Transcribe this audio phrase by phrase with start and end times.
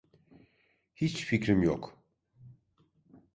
[0.95, 2.03] Hiç fikrim yok.